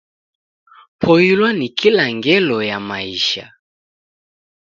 [1.01, 3.53] Poilwa ni kila ngelo ya maisha.